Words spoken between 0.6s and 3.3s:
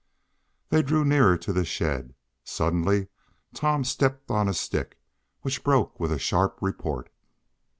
They drew nearer to the shed. Suddenly